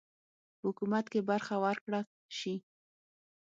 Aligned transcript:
په 0.59 0.63
حکومت 0.69 1.05
کې 1.11 1.19
برخه 1.29 1.55
ورکړه 1.63 2.01
سي. 2.37 2.55